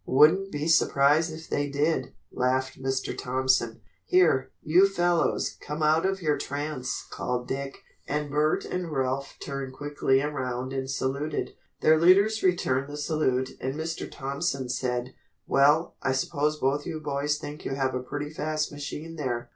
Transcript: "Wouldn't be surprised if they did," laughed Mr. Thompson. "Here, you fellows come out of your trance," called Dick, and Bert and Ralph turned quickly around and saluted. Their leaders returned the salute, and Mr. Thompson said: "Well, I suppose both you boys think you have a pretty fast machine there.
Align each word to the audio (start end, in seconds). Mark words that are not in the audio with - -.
"Wouldn't 0.07 0.51
be 0.51 0.67
surprised 0.67 1.31
if 1.31 1.47
they 1.47 1.69
did," 1.69 2.15
laughed 2.31 2.81
Mr. 2.81 3.15
Thompson. 3.15 3.81
"Here, 4.07 4.49
you 4.63 4.89
fellows 4.89 5.55
come 5.61 5.83
out 5.83 6.07
of 6.07 6.23
your 6.23 6.39
trance," 6.39 7.05
called 7.11 7.47
Dick, 7.47 7.77
and 8.07 8.31
Bert 8.31 8.65
and 8.65 8.91
Ralph 8.91 9.35
turned 9.39 9.73
quickly 9.75 10.19
around 10.23 10.73
and 10.73 10.89
saluted. 10.89 11.51
Their 11.81 11.99
leaders 11.99 12.41
returned 12.41 12.89
the 12.91 12.97
salute, 12.97 13.51
and 13.59 13.75
Mr. 13.75 14.11
Thompson 14.11 14.69
said: 14.69 15.13
"Well, 15.45 15.93
I 16.01 16.13
suppose 16.13 16.57
both 16.57 16.83
you 16.83 16.99
boys 16.99 17.37
think 17.37 17.63
you 17.63 17.75
have 17.75 17.93
a 17.93 18.01
pretty 18.01 18.31
fast 18.31 18.71
machine 18.71 19.17
there. 19.17 19.49